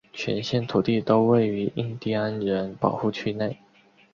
[0.13, 3.55] 全县土地都位于印地安人保护区内。